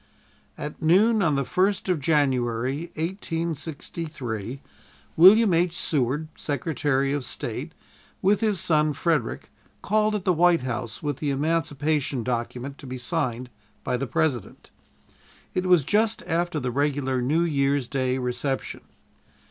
[0.57, 4.59] At noon on the first of January, 1863,
[5.15, 5.77] William H.
[5.79, 7.73] Seward, Secretary of State,
[8.19, 9.51] with his son Frederick,
[9.83, 13.51] called at the White House with the Emancipation document to be signed
[13.83, 14.71] by the President.
[15.53, 18.81] It was just after the regular New Year's Day reception.